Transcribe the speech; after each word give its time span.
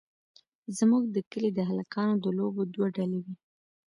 زموږ 0.77 1.03
د 1.15 1.17
کلي 1.31 1.49
د 1.53 1.59
هلکانو 1.69 2.15
د 2.23 2.27
لوبو 2.37 2.61
دوه 2.73 2.87
ډلې 2.97 3.19
وې. 3.23 3.35